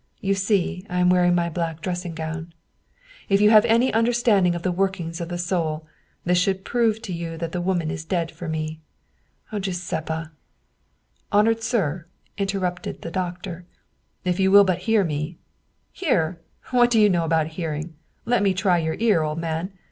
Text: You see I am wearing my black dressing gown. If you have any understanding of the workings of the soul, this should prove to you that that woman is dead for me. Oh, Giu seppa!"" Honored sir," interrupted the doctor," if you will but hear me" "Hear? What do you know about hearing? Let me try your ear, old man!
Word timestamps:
You 0.19 0.33
see 0.33 0.83
I 0.89 0.97
am 0.99 1.11
wearing 1.11 1.35
my 1.35 1.47
black 1.47 1.79
dressing 1.79 2.15
gown. 2.15 2.53
If 3.29 3.39
you 3.39 3.51
have 3.51 3.65
any 3.65 3.93
understanding 3.93 4.55
of 4.55 4.63
the 4.63 4.71
workings 4.71 5.21
of 5.21 5.29
the 5.29 5.37
soul, 5.37 5.85
this 6.25 6.39
should 6.39 6.65
prove 6.65 7.03
to 7.03 7.13
you 7.13 7.37
that 7.37 7.51
that 7.51 7.61
woman 7.61 7.91
is 7.91 8.03
dead 8.03 8.31
for 8.31 8.47
me. 8.49 8.79
Oh, 9.51 9.59
Giu 9.59 9.73
seppa!"" 9.73 10.31
Honored 11.31 11.61
sir," 11.61 12.07
interrupted 12.35 13.03
the 13.03 13.11
doctor," 13.11 13.67
if 14.25 14.39
you 14.39 14.49
will 14.49 14.63
but 14.63 14.79
hear 14.89 15.03
me" 15.03 15.37
"Hear? 15.91 16.41
What 16.71 16.89
do 16.89 16.99
you 16.99 17.07
know 17.07 17.23
about 17.23 17.45
hearing? 17.59 17.93
Let 18.25 18.41
me 18.41 18.55
try 18.55 18.79
your 18.79 18.95
ear, 18.97 19.21
old 19.21 19.37
man! 19.37 19.71